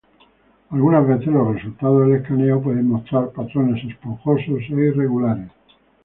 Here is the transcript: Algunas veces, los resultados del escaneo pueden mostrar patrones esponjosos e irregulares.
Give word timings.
Algunas 0.71 1.07
veces, 1.07 1.27
los 1.27 1.53
resultados 1.53 2.01
del 2.07 2.15
escaneo 2.15 2.59
pueden 2.59 2.89
mostrar 2.89 3.29
patrones 3.33 3.83
esponjosos 3.87 4.61
e 4.61 4.73
irregulares. 4.73 5.51